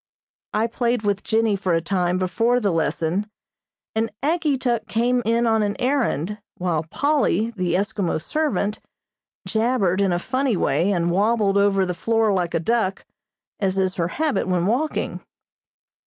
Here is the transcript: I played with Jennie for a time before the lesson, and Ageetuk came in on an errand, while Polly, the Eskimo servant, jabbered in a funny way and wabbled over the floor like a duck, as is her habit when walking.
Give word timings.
I 0.51 0.65
played 0.65 1.03
with 1.03 1.21
Jennie 1.21 1.55
for 1.55 1.75
a 1.75 1.79
time 1.79 2.17
before 2.17 2.59
the 2.59 2.71
lesson, 2.71 3.29
and 3.93 4.09
Ageetuk 4.23 4.87
came 4.87 5.21
in 5.25 5.45
on 5.45 5.61
an 5.61 5.75
errand, 5.77 6.41
while 6.57 6.87
Polly, 6.89 7.51
the 7.51 7.75
Eskimo 7.75 8.19
servant, 8.19 8.79
jabbered 9.47 10.01
in 10.01 10.11
a 10.11 10.17
funny 10.17 10.57
way 10.57 10.91
and 10.91 11.11
wabbled 11.11 11.59
over 11.59 11.85
the 11.85 11.93
floor 11.93 12.33
like 12.33 12.55
a 12.55 12.59
duck, 12.59 13.05
as 13.59 13.77
is 13.77 13.93
her 13.93 14.07
habit 14.07 14.47
when 14.47 14.65
walking. 14.65 15.21